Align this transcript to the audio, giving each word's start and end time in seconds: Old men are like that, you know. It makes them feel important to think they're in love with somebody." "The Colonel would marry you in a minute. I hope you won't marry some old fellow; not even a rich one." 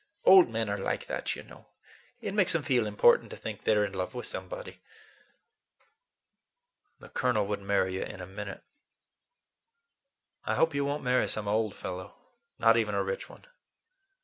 Old 0.25 0.49
men 0.49 0.67
are 0.67 0.79
like 0.79 1.05
that, 1.05 1.35
you 1.35 1.43
know. 1.43 1.67
It 2.21 2.33
makes 2.33 2.53
them 2.53 2.63
feel 2.63 2.87
important 2.87 3.29
to 3.29 3.37
think 3.37 3.65
they're 3.65 3.85
in 3.85 3.93
love 3.93 4.15
with 4.15 4.25
somebody." 4.25 4.81
"The 6.99 7.09
Colonel 7.09 7.45
would 7.45 7.61
marry 7.61 7.93
you 7.93 8.01
in 8.03 8.19
a 8.19 8.25
minute. 8.25 8.63
I 10.43 10.55
hope 10.55 10.73
you 10.73 10.85
won't 10.85 11.03
marry 11.03 11.27
some 11.27 11.47
old 11.47 11.75
fellow; 11.75 12.15
not 12.57 12.77
even 12.77 12.95
a 12.95 13.03
rich 13.03 13.29
one." 13.29 13.45